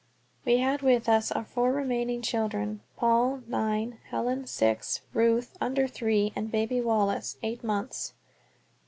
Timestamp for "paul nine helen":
2.97-4.47